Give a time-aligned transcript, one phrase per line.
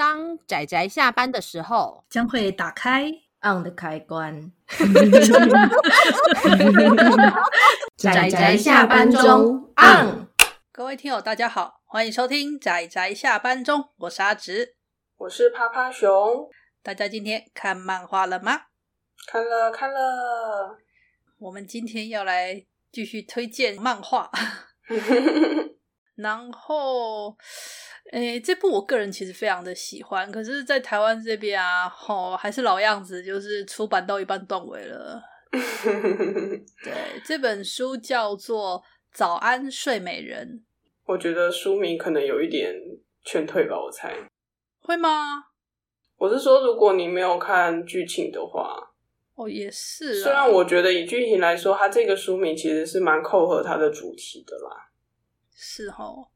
[0.00, 3.12] 当仔仔下班的时候，将会打开
[3.42, 4.50] on 的开关。
[7.98, 10.26] 仔仔下班中 on。
[10.72, 14.74] 各位听友，大家好，欢迎收听仔仔下班中，我是阿直，
[15.18, 16.48] 我是趴趴熊。
[16.82, 18.58] 大家今天看漫画了吗？
[19.30, 20.78] 看了，看了。
[21.38, 24.30] 我们今天要来继续推荐漫画。
[26.20, 27.36] 然后，
[28.12, 35.22] 诶，这部我个人其实非常的喜欢，可是，在台湾这边啊，吼、哦，还是老样子，就是出版到一半断尾了。
[35.50, 36.92] 对，
[37.24, 38.78] 这本书叫做
[39.12, 40.46] 《早安睡美人》。
[41.06, 42.72] 我觉得书名可能有一点
[43.24, 44.14] 劝退吧，我猜。
[44.82, 45.46] 会吗？
[46.18, 48.92] 我是说，如果你没有看剧情的话，
[49.34, 50.20] 哦，也是。
[50.22, 54.89] 虽然我觉得以剧情来说，它这个书名其实是蛮扣合它的主题的啦。
[55.54, 56.28] 是哦，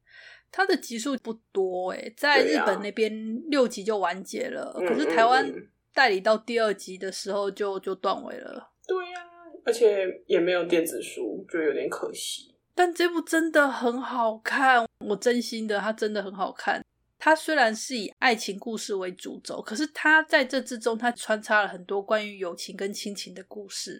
[0.50, 3.12] 它的集数不多诶，在日本那边
[3.50, 5.50] 六集就完结了，啊、可是台湾
[5.92, 8.72] 代理到第二集的时候就就断尾了。
[8.86, 9.27] 对呀、啊，
[9.64, 12.55] 而且也没有电子书，就有点可惜。
[12.75, 16.84] 但这部真的很好看，我真心的，它真的很好看。
[17.16, 23.98] 它虽然是以爱情故事为主轴，可是它在这之中，它穿插了很多关于友情跟亲情的故事。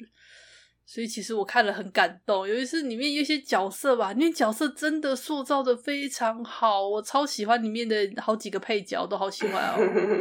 [0.87, 9.79] 所以其实我看了很感动，尤其是里面有一些角色吧，里面角色真的塑造的非常好，我超喜欢里面的好几个配角，都好喜欢哦。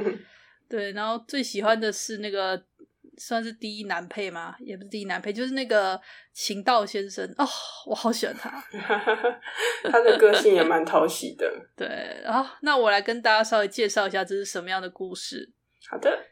[0.69, 2.63] 对，然后最喜欢的是那个
[3.17, 4.55] 算是第一男配吗？
[4.59, 5.99] 也不是第一男配，就是那个
[6.31, 7.45] 晴道先生哦，
[7.85, 8.49] 我好喜欢他，
[9.83, 11.45] 他的个性也蛮讨喜的。
[11.75, 15.51] 对，然后那我来跟大家稍微介绍一下这是什么样的故事。
[15.87, 16.25] 好的，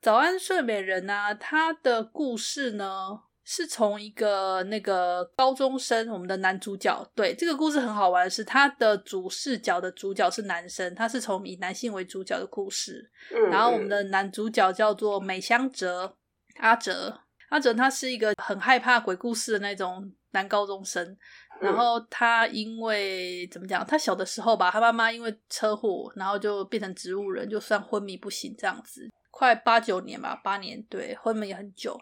[0.00, 3.20] 早安睡美人啊，他的故事呢，
[3.52, 7.04] 是从一个那个高中生，我们的男主角。
[7.16, 13.10] 对，这个故事很好玩的是，他的主视角的主角是男生，他是从以男性为主角的故事。
[13.34, 16.14] 嗯，然后我们的男主角叫做美香哲，
[16.58, 21.16] 阿哲，阿哲他是一个很害怕鬼故事的那种男高中生。
[21.60, 32.00] 然后他因为怎么讲，他小的时候吧，他妈妈因为车祸，然后就变成植物人，就算昏迷不醒这样子，快八九年吧，八年，对，昏迷也很久。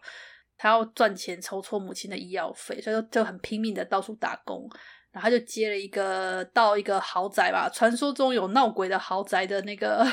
[0.59, 4.69] 他要赚钱筹措母亲的医药费，所以就就很拼命的到处打工。
[5.11, 10.07] 然后他就接了一个到一个豪宅吧，传说中有闹鬼的豪宅的那个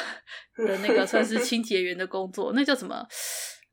[0.55, 3.05] 的那个算是清洁员的工作，那叫什么？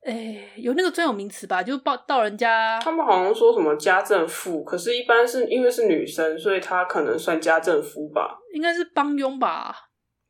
[0.05, 1.62] 哎，有那个专有名词吧？
[1.62, 8.37] 就报到人家他们好像说什么家政妇，可是一般是因为是女生，所以她可能算家政妇吧？
[8.53, 9.72] 应该是帮佣吧？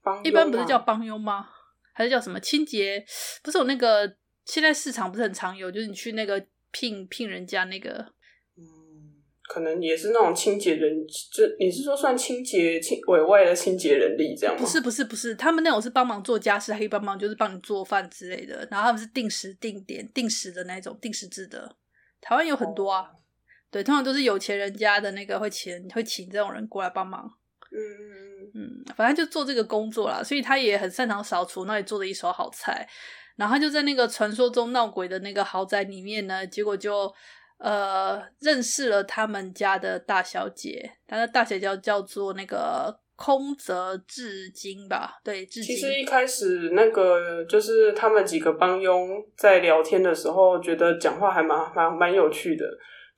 [0.03, 1.49] 帮佣一般不是叫帮佣吗？
[1.95, 3.03] 还是叫什么清洁？
[3.43, 4.17] 不是有那个？
[4.45, 8.13] 现在市场不是很常有，就是你去那个聘聘人家那个，
[8.57, 8.65] 嗯，
[9.49, 14.61] 可能也是那种清洁人，就你是说算清洁清委外的清洁人力这样吗？
[14.61, 18.67] 不是不是不是，他们那种是帮忙做家事，还可以帮忙就是帮你做饭之类的。
[18.71, 21.77] 然后他们是定时定点定时的那种定时制的，
[22.21, 23.03] 台湾有很多啊。
[23.03, 23.09] 哦、
[23.71, 27.31] 对，通常都是有钱人家的那个会请会请这种人过来帮忙。
[27.71, 32.87] 嗯嗯嗯，反正就做这个工作啦，所以他也很擅长扫除，那里做的一手好菜。
[33.37, 37.13] 然后就在那个传说中闹鬼的那个豪宅里面呢，结果就
[37.59, 45.77] 呃认识了他们家的大小姐，她的大小姐叫叫做那个空泽至今吧，对，至今。
[45.77, 52.67] 其实一开始那个就是他们几个帮佣在聊天的时候，觉得讲话还蛮蛮蛮有趣的，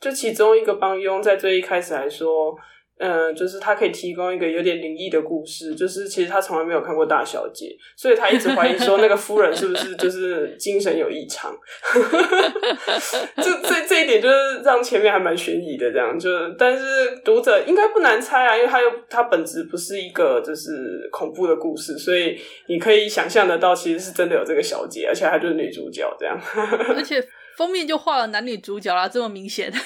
[0.00, 2.56] 就其中一个帮佣在最一开始来说。
[2.98, 11.52] 嗯，就是他可以提供一个有点灵异的故事，就是其实他从来没有看过大小姐，所以他一直怀疑说那个夫人是不是就是精神有异常。
[13.42, 16.84] 这这这一点就是让前面还蛮悬疑的，这样就，但是
[17.24, 22.38] 读者应该不难猜啊，因为他又他本质不是一个就是恐怖的故事，所以
[22.68, 26.38] 你可以想象得到，其实是真的有这个小姐，而且她就是女主角这样，
[26.94, 27.20] 而且。
[27.56, 29.70] 封面就画了男女主角啦，这么明显，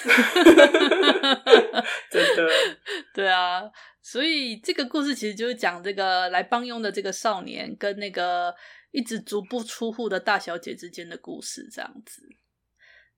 [2.11, 2.49] 真的，
[3.13, 3.63] 对啊，
[4.01, 8.55] 所以这个故事其实就是讲这个来帮佣的这个少年跟那个
[8.91, 12.23] 一直足不出户的大小姐之间的故事，这样子。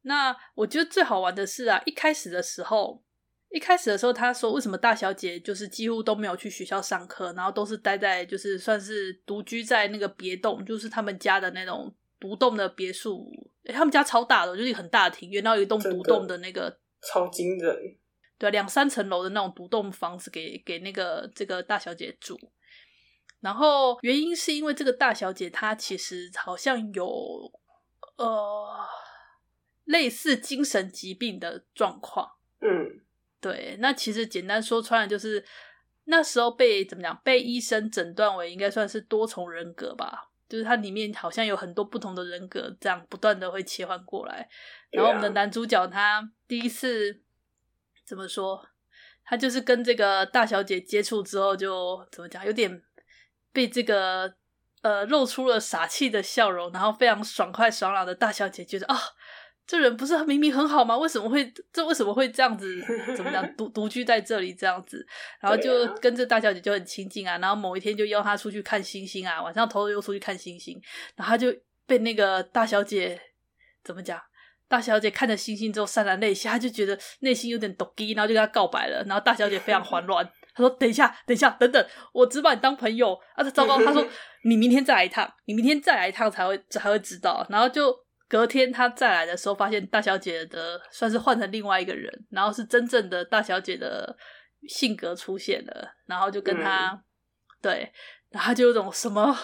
[0.03, 3.05] 那我觉得最好玩的是啊，一开始的时候，
[3.51, 13.31] 一开始的时候他说为什么大小姐就是几乎都没有去学校上课，然后都是待在就是算是独居在那个别栋，就是他们家的那种独栋的别墅。
[13.71, 17.77] 欸、他们家超大的，就是很大的庭院，然后有一栋独栋的那个超惊人，
[18.39, 22.39] 对，两三层楼的那种独栋房子给给那个这个大小姐住。
[23.41, 27.51] 然后原因是因为这个大小姐她其实好像有
[28.17, 28.69] 呃
[29.85, 32.33] 类似精神疾病的状况。
[32.61, 33.01] 嗯，
[33.41, 35.43] 对，那其实简单说穿了就是
[36.05, 37.19] 那时候被怎么讲？
[37.25, 44.47] 被医生诊断为应该算是多重人格吧，就是它里面好像有很多不同的人格，这样不断的会切换过来。
[44.91, 47.23] 然后我们的男主角他第一次
[48.05, 48.69] 怎么说？
[49.25, 52.45] 他就是跟这个大小姐接触之后，就怎么讲？
[52.45, 52.83] 有点
[53.53, 54.35] 被这个
[54.83, 58.99] 呃露出了傻气的笑容，然后非常爽快爽朗的大小姐觉得啊。
[59.71, 60.99] 这人不是明明很好吗？
[60.99, 62.83] 为什么会这为什么会这样子？
[63.17, 65.07] 怎么讲独独居在这里这样子？
[65.41, 67.39] 然后就跟这大小姐就很亲近啊。
[67.39, 70.77] 然后某一天就邀她出去看星星啊，晚上偷偷又出去看星星。
[71.15, 71.55] 然后他就
[71.87, 73.21] 被那个大小姐
[73.85, 74.21] 怎么讲？
[74.67, 79.05] 大小姐看着星星之后潸然泪下，她就觉得内心有点抖机，然后就跟她告白了。
[79.05, 84.05] 然后大小姐非常 慌乱，她说：“等一下，等一下，等等，我只把你当朋友啊！”糟糕，她说：
[84.43, 87.97] “你明天再来一趟，你明天再来一趟才会才会知道。”然后就。
[88.31, 94.17] 隔天他再来的时候，发现大小姐的算是换成另外一个人，然后是真正的大小姐的
[94.69, 97.03] 性格出现了，然后就跟他、嗯、
[97.61, 97.93] 对，
[98.31, 99.37] 然后就有种什么，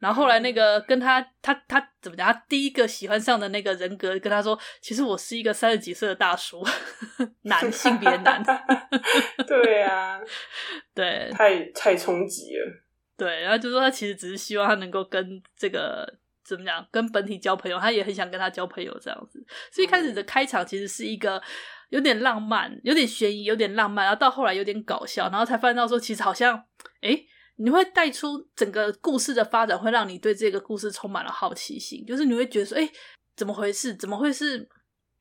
[0.00, 2.26] 然后后来那个跟他他他怎么讲？
[2.26, 6.66] 他第一个喜欢上的那个人格跟他说，其实我是一个三十几岁的大叔，
[7.42, 8.42] 男性别男，
[9.46, 10.20] 对啊，
[10.92, 12.82] 对，太太冲击了，
[13.16, 16.12] 对，然后就说他其实只是希望他能够跟这个。
[16.46, 16.86] 怎么讲？
[16.90, 19.44] 跟本体交朋友，他也很想跟他交朋友这样子。
[19.72, 21.42] 所以一开始的开场其实是一个
[21.88, 26.64] 有点浪漫、有点悬疑、有点浪漫，然后到后来有点搞笑，然后才发现到说，其实好像，
[27.02, 27.26] 诶，
[27.56, 32.04] 你会带出整个故事的发展，会让你对这个故事充满了好奇心。
[32.06, 32.90] 就是你会觉得说，诶，
[33.36, 33.94] 怎么回事？
[33.94, 34.68] 怎么会是？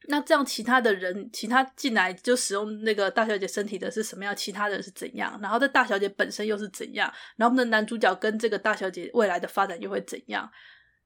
[0.08, 4.36] 那这样其他的人，其他进来就使用那个大小姐身体的是什么样？
[4.36, 5.36] 其他人是怎样？
[5.42, 7.12] 然后这大小姐本身又是怎样？
[7.38, 10.48] 然后我们的男主角跟这个大小姐未来的发展又会怎样？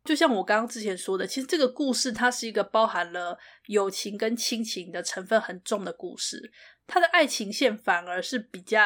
[0.06, 3.38] 就像我刚刚之前说的，其实这个故事它是一个包含了
[3.68, 6.52] 友情跟亲情的成分很重的故事。
[6.88, 8.80] 它的爱情线反而是比较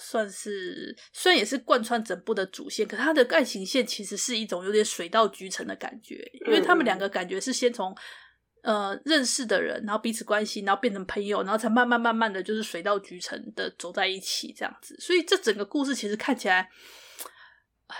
[0.00, 7.94] 算是，虽然也是贯穿整部的主线，可它的爱情线其实是一种有点水到渠成的感觉，因为他们两个感觉是先从
[8.62, 14.96] 呃认识的人，然后彼此关系，然后变成朋友，然后才慢慢慢慢的就是水到渠成的走在一起这样子。
[14.98, 16.68] 所以这整个故事其实看起来。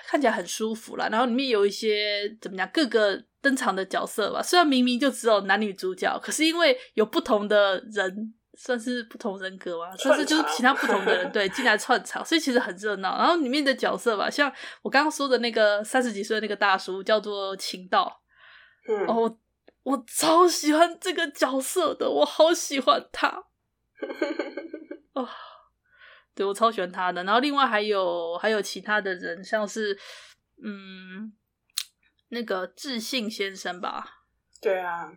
[0.07, 4.43] 看起来很舒服啦，然后里面有一些怎么讲，各个登场的角色吧。
[4.43, 13.19] 虽然明明就只有男女主角，可是因为有不同的人，算是不同人格嘛，算是就是其他不同的人对进来串场，所以其实很热闹。
[13.19, 14.51] 然后里面的角色吧，像
[14.83, 18.23] 我刚刚说的那个三十几岁的那个大叔，叫做秦道，
[18.89, 19.39] 嗯，哦，
[19.83, 23.45] 我超喜欢这个角色的，我好喜欢他，
[25.13, 25.29] 哦。
[26.35, 29.97] 对，我超喜欢他的，然后另外还有还有其他的人，像是
[30.63, 31.33] 嗯
[32.29, 34.25] 那个智信先生吧？
[34.61, 35.13] 对啊，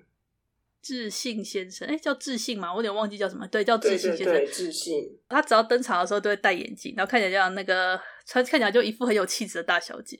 [0.81, 2.71] 智信先生，哎，叫智信吗？
[2.71, 3.47] 我有点忘记叫什么。
[3.47, 4.25] 对，叫智信先生。
[4.25, 5.19] 对，对，对，智信。
[5.27, 10.17] 他只要登场的时候都会戴眼镜，然后看起来像那个穿看起来就一副很有气质的大小姐。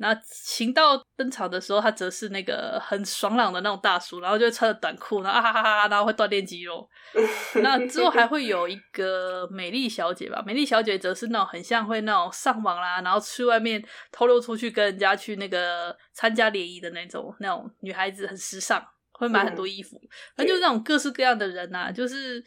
[0.00, 6.88] 那行道登场的时候，他则是那个很爽朗的那种大叔，然后就穿着短裤，然后啊哈哈哈，然后会锻炼肌肉。
[7.62, 20.00] 那之后还会有一个美丽小姐吧，美丽小姐则是那种很像会那种上网啦，然后去外面偷溜出去跟人家去那个参加联谊的那种那种女孩子，很时尚，会买很多衣服，
[20.36, 22.44] 反正就是那种各式各样的人呐、啊，就是。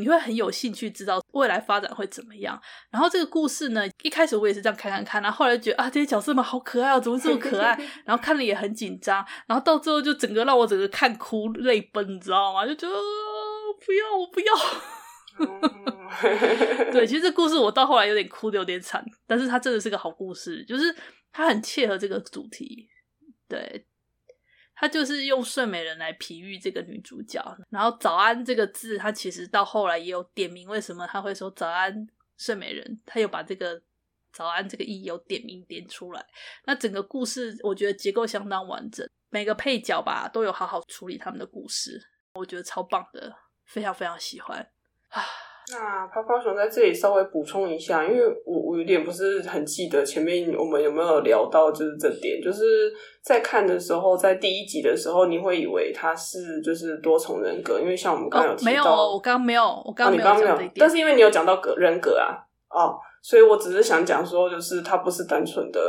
[0.00, 2.60] 你会很有兴趣知道未来发展会怎么样。
[2.90, 7.78] 然后这个故事呢，一开始我也是这样看看看，然后后来就觉得啊，这些角色们好可爱哦，怎么这么可爱？
[8.04, 12.66] 然后看了也很紧张，然后到最后就整个让我整个看哭泪奔，你知道吗？
[12.66, 12.94] 就觉得
[13.84, 14.54] 不要，我不要。
[16.92, 20.94] 对，其实这故事我到后来有点哭的有点惨，但是它真的是个好故事，就是
[21.32, 22.88] 它很切合这个主题。
[23.48, 23.86] 对。
[24.80, 32.08] 他就是用睡美人来比喻这个女主角，然后“早安”这个字，他其实到后来也有点名，为什么他会说“早安，
[32.38, 32.98] 睡美人”？
[33.04, 33.82] 他有把这个
[34.32, 36.26] “早安”这个意有点名点出来。
[36.64, 44.66] 那整个故事，我觉得结构相当完整，每个配角吧都有好好处理他们的故事，我觉得超棒的，非常非常喜欢
[45.10, 45.22] 啊。
[45.72, 62.34] 那泡泡熊在这里稍微补充一下，因为我我有点不是很记得前面我们有没有聊到，就是这点，就是在看的时候，在第一集的时候，你会以为他是就是多重人格，因为像我们刚刚有提到，哦、没有，我刚刚没有，我刚刚没有讲这一点，但是因为你有讲到格人格啊，
[62.70, 65.80] 哦，所以我只是想讲说，就是他不是单纯的。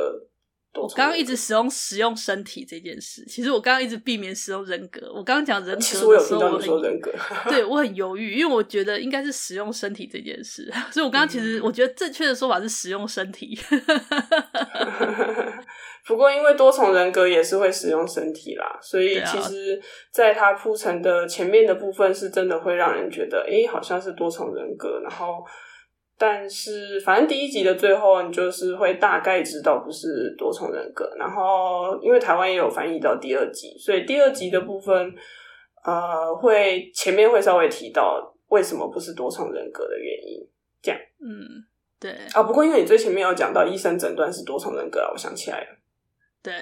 [0.73, 5.11] 我刚刚一直使用使用身体这件事，其实我刚刚一直避免使用人格。
[5.13, 7.11] 我刚刚讲人格的时候，其实我有听到你说人格，
[7.49, 13.59] 对我很犹豫，因为我觉得应该是使用身体这件事， 所以我刚刚其实我觉得正确的说法是使用身体。
[16.07, 25.43] 不过因为多重人格也是会使用身体啦，所以其实在它铺陈的前面的部分是真的会让人觉得，哎，好像是多重人格，然后。
[26.21, 31.11] 但是反正第一集的最后，你就是会大概知道不是多重人格。
[31.17, 35.15] 然后因为台湾也有翻译到第二集，所以第二集的部分，
[35.83, 40.47] 呃，会前面会稍微提到为什么不是多重人格的原因。
[40.79, 41.65] 这样，嗯，
[41.99, 42.11] 对。
[42.35, 45.67] 啊，不过因为你最前面有讲到医生诊断是多重人格啊，我想起来了。
[46.43, 46.53] 对。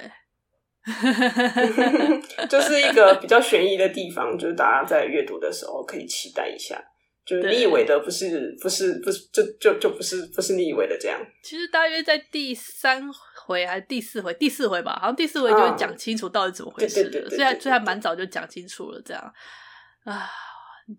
[2.50, 6.82] 就是一个比较悬疑的地方，就是大家在阅读的时候可以期待一下。
[7.30, 11.20] 就是你以为的不是不是不是就就就不是不是你以为的这样。
[11.44, 13.04] 其实大约在第三
[13.46, 17.30] 回还是第四回，第四回吧，好像第四回就会讲清楚到底怎么回事了。
[17.30, 19.34] 虽然虽然蛮早就讲清楚了，这样
[20.06, 20.28] 啊。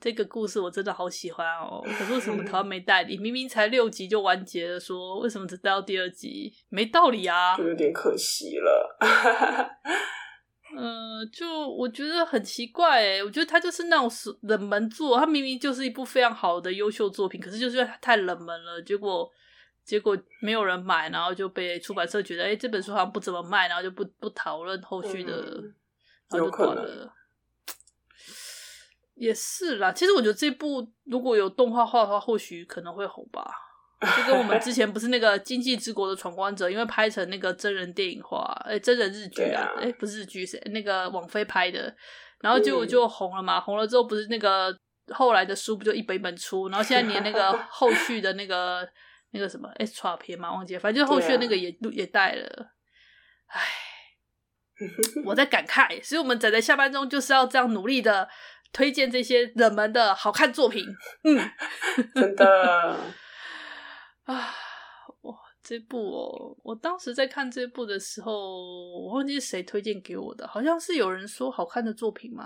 [0.01, 3.19] 这个故事我真的好喜欢哦，可是为什么台湾没代理？
[3.19, 6.53] 明明才六集就完结了，说为什么只带到第二集？
[6.69, 8.99] 没道理啊，就有点可惜了。
[10.77, 14.11] 嗯、呃，就我觉得很奇怪诶，我觉得他就是那种
[14.43, 19.31] 冷门作，他明明就是一部非常好的优秀作品，可是就是因为他太冷门了，结果
[19.85, 25.75] 结果没有人买，然后就被出版社觉得，哎，这本书好像不怎么卖，然后就不不讨论后续的，嗯、
[26.31, 27.15] 然后就断了。
[29.17, 33.51] 也是啦，其实我觉得这部如果有动画化的话，或许可能会红吧。
[34.01, 41.95] 就跟我们之前不是那个《经济之国的闯关者》，因为拍成那个真人电影化，哎、欸，真人日剧啊，哎、啊欸，不是日剧，是那个网飞拍的，
[42.41, 43.59] 然后就就红了嘛。
[43.59, 44.75] 嗯、红了之后，不是那个
[45.11, 48.89] 后来的书不就一本一本出，然后现在连那个 后续的那个
[49.33, 52.71] 那个什么 extra 片嘛，忘记了，反正就后续的那个也、啊、也带了。
[53.49, 53.61] 唉，
[55.27, 58.29] 我在感慨，所以我们仔仔下班中就是要这样努力的。
[58.73, 60.87] 推荐这些冷门的好看作品，
[61.25, 61.51] 嗯，
[62.15, 62.97] 真的
[64.33, 64.55] 啊，
[65.23, 72.45] 哇，这部哦，我当时在看这部的时候，我忘记是谁推荐给我的，好像是有人说好看的作品吗？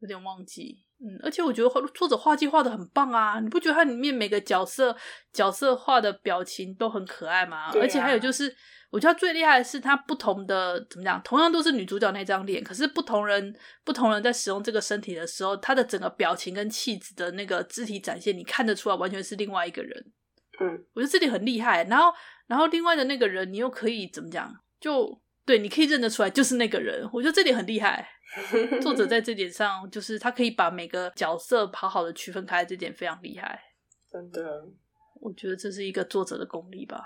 [0.00, 4.96] 有点忘记，嗯，而且我觉得作者画技画的很棒啊，你不觉得它里面每个角色
[5.32, 7.66] 角色画的表情都很可爱吗？
[7.66, 8.54] 啊、而且还有就是。
[8.90, 20.12] 我觉得最厉害的是，他不同的怎么讲，同样都是女主角那张脸，可是不同人不同人在使用这个身体的时候，他的整个表情跟气质的那个肢体展现，你看得出来完全是另外一个人。
[20.60, 21.84] 嗯，我觉得这点很厉害。
[21.84, 22.12] 然后，
[22.46, 24.54] 然后另外的那个人，你又可以怎么讲？
[24.80, 27.08] 就对，你可以认得出来就是那个人。
[27.12, 28.08] 我觉得这点很厉害。
[28.80, 33.60] 作者在这点上，就是他可以把每个角色好好的区分开，这点非常厉害。
[34.10, 34.66] 真的，
[35.20, 37.04] 我觉得这是一个作者的功力吧。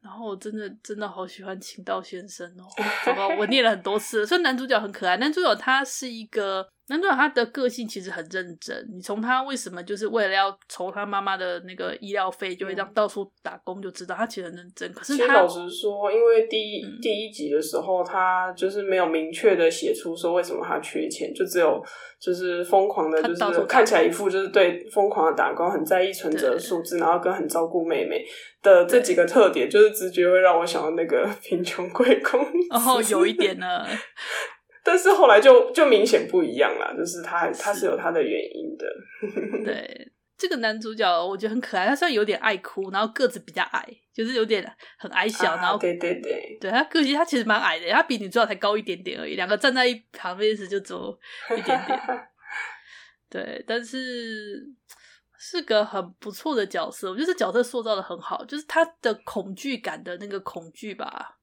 [0.00, 2.64] 然后我真的真的好喜欢秦道先生哦，
[3.04, 4.26] 糟糕，我念了很多次。
[4.26, 6.66] 虽然男主角很可爱，男主角他是一个。
[6.90, 14.92] 男主角他的个性其实很认真，你从他为什么就是为了要筹他妈妈的那个医疗费，就会这样到处打工，就知道他其实很认真。
[14.92, 21.80] 可是他其实老实说，因为第一、嗯、第一集的时候，他就是没有明确的写出说为什么他缺钱，就只有
[22.18, 28.24] 就是疯狂的，就是看起来一副就是对疯狂的打工，很在意存折的数字，然后跟很照顾妹妹
[28.64, 32.58] 的这几个特点，就是直觉会让我想到那个 贫穷贵公子。
[32.68, 33.86] 然后有一点呢。
[34.82, 38.86] 但是后来就就明显不一样了，就是他他是有他的原因的。
[39.64, 44.64] 对，这个男主角我觉得很可爱，他虽然有点爱哭，然后个子比较矮，就是有点
[44.98, 51.18] 很矮小，啊、然后对对对，对他个子他其实蛮矮的，他比女主角才高一点点而已，两个站在一旁边时就走
[51.50, 52.00] 一点点。
[53.28, 54.66] 对，但是
[55.38, 61.36] 是个很不错的角色，我觉得这角色塑造的很好，就是他的恐惧感的那个恐惧吧。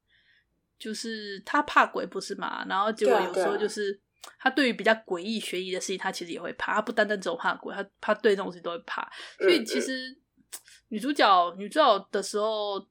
[0.77, 2.65] 就是他怕鬼不是嘛？
[2.67, 3.99] 然后结果有时候就是
[4.39, 6.75] 他对于比较诡异悬疑的事情，他其实也会怕。
[6.75, 9.09] 他不单单只有怕鬼，他他对这种事情都会怕。
[9.39, 10.15] 所以其实
[10.89, 12.85] 女主角女主角的时候，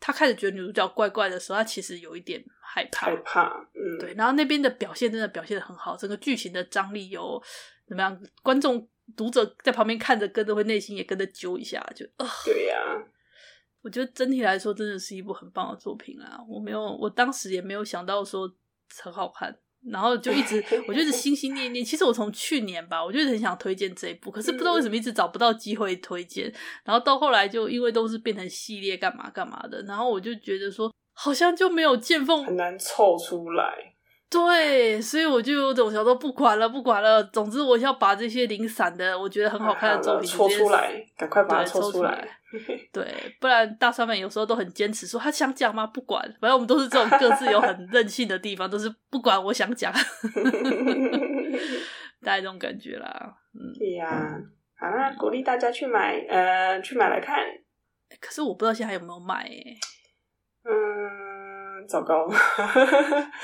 [0.00, 3.06] 他开始觉得女主角怪怪的时候，他其实有一点害怕。
[3.06, 4.14] 害怕，嗯，对。
[4.14, 7.42] 然后那边的表现真的表现的很好，整个剧情的张力有
[7.86, 8.20] 怎么样？
[8.42, 13.13] 观众读者在旁边看着，跟着会内心也跟着揪一下，就啊，对呀、啊。
[13.84, 16.40] 我觉得整体来说真的是一部很棒的作品啊！
[16.48, 18.50] 我没有，我当时也没有想到说
[19.02, 21.84] 很好看，然后就一直，我就一直心心念念。
[21.84, 26.50] 其实我从去年吧，我就很想推荐这一部，可是不知道为什么一直找不到机会推荐。
[26.82, 33.93] 然后到后来就因为都是变成系列干嘛干嘛的，然后我就觉得说好像就没有见缝，很难凑出来。
[34.34, 37.22] 对，所以我就有种想说不管了，不管了。
[37.24, 42.28] 总之，我要把这些零散的，我觉得很好看的作品抽出来，赶快把它抽出来。
[42.92, 43.06] 对，
[43.40, 45.86] 不然大川们有时候都很坚持说他想讲吗？
[45.86, 49.92] 不管，反正我们都是这种各自有很 任性的地方，都是不管我想讲，
[52.20, 53.34] 大概这种感觉啦。
[53.54, 54.34] 嗯，对呀、啊，
[54.76, 57.38] 好啦，鼓励大家去买，呃，去买来看。
[58.20, 59.76] 可是我不知道现在还有没有卖诶、欸。
[61.84, 61.88] 嗯。
[61.88, 62.26] 糟糕，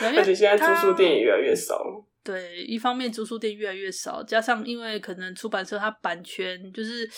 [0.01, 1.75] 而且现在租书店也越来越少。
[1.75, 7.09] 了对，一方面租书店越来越少，加上因为可能出版社它版权就是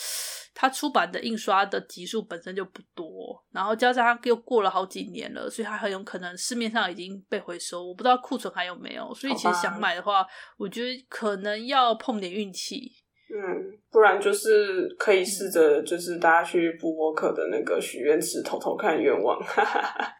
[0.53, 9.13] 它出版的印刷的集数本身就不多，然后加上它又过了好几年了，所以它很有可能市面上已经被回收，我不知道库存还有没有。
[9.13, 10.25] 所以其实想买的话，
[10.57, 13.02] 我觉得可能要碰点运气。
[13.35, 20.13] 嗯，不然就是可以试着就是大家去布沃克的那个许愿池偷偷看愿望，哈哈哈，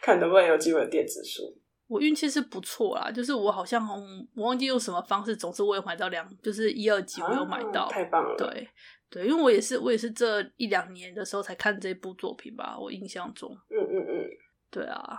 [0.00, 1.42] 看能不能有机会电子书。
[1.86, 3.86] 我运气是不错啦，就是我好像
[4.34, 8.34] 我忘记用什么方式，总之我有买到两，就是一二集我有买到，啊、太棒了。
[8.36, 8.68] 对
[9.10, 13.50] 对，因为我也是我也是这一两年的时候才看这部作品吧，我印象中。
[13.70, 14.28] 嗯嗯嗯，
[14.70, 15.18] 对啊，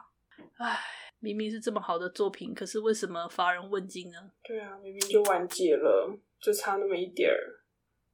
[0.57, 0.79] 唉，
[1.19, 4.17] 明明是这么好的作品，可是为什么乏人问津呢？
[4.43, 7.37] 对啊，明明就完结了，就差那么一点儿，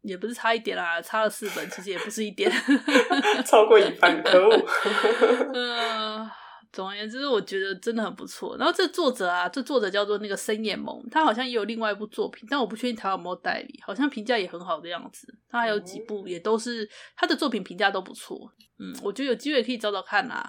[0.01, 2.51] 也不是差一点啦，差了四本，其实也不是一点，
[3.45, 4.65] 超过一半，可恶。
[5.53, 6.29] 嗯。
[6.73, 8.57] 总而言之，我觉得真的很不错。
[8.57, 15.25] 然后这作者啊，这作者叫做那个深野萌，他好像也有另外一部作品，但我不确定他有没有代理，好像评价也很好的样子。
[15.47, 18.51] 他还有几部也都是他的作品，评价都不错。
[18.77, 20.45] 嗯，我觉得有机会可以找找看啦。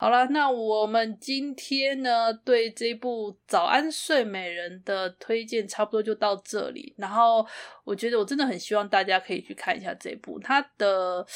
[0.00, 6.94] 好了，那我们今天呢，对这部《早安睡美人》的推荐差不多就到这里。
[6.96, 7.46] 然后
[7.84, 11.26] 我觉得我真的很希望大家可以去看一下这部，它的。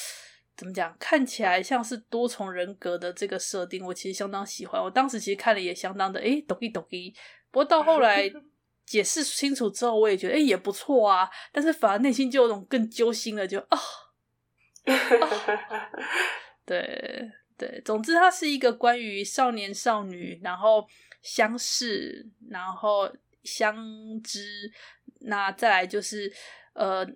[0.57, 0.97] 怎么讲？
[1.01, 4.81] 看起来像是多重人格的这个设定，我其实相当喜欢。
[4.81, 7.11] 我当时其实看了也相当的诶，懂一懂一。
[7.51, 8.31] 不过到后来
[8.87, 11.29] 解释清楚之后，我也觉得诶也不错啊。
[11.53, 13.77] 但是反而内心就有种更揪心了，就啊，
[14.87, 15.91] 啊，
[16.65, 17.31] 对
[17.67, 17.81] 对。
[17.85, 20.87] 总之，它是一个关于少年少女，然后
[21.23, 23.11] 相识，然后
[23.43, 23.77] 相
[24.23, 24.71] 知，
[25.21, 26.33] 那再来就是
[26.75, 27.07] 呃。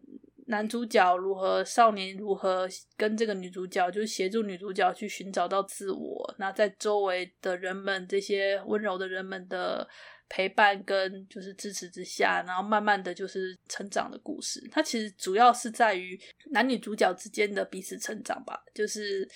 [0.51, 6.35] 男主角如何，少年如何跟这个女主角，就是协助女主角去寻找到自我。
[6.39, 9.87] 那在周围的人们，这些温柔的人们的
[10.27, 14.67] 陪伴跟就是支持之下，然后慢慢的就是成长的故事。
[14.73, 16.19] 它其实主要是在于
[16.51, 19.29] 男女主角之间的彼此成长吧，就是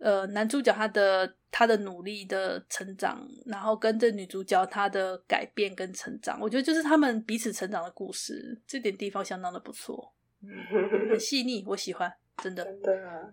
[0.00, 10.12] 呃男主角他的他的努力的成长，然后跟这女主角她的改变跟成长，我觉得就是他们彼此成长的故事，这点地方相当的不错。
[11.10, 12.64] 很细腻，我喜欢，真的。
[12.64, 13.32] 真的啊。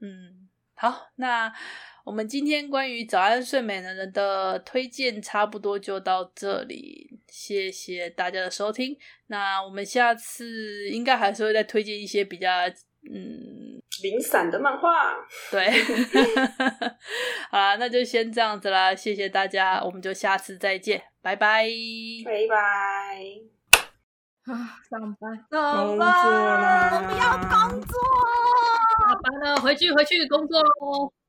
[0.00, 1.50] 嗯，好，那
[2.04, 8.98] 我们今天关于《早安睡美人》的推荐差不多就到这里，谢谢大家的收听。
[9.28, 12.50] 那我们下次应该还是会再推荐一些比较
[13.10, 15.14] 嗯零散的漫画。
[15.50, 15.70] 对，
[17.50, 21.66] 好啦，那就先这样子啦，谢谢大家，我们就下次再见，拜拜，
[22.24, 22.56] 拜拜。
[24.44, 27.98] 啊，上班，上班，我不要工作，
[29.06, 31.12] 下班了，回去，回去工作喽。